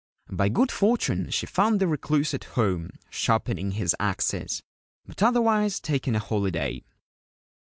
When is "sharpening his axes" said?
3.11-4.63